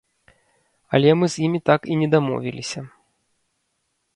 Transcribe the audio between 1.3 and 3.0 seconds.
з імі так і не дамовіліся.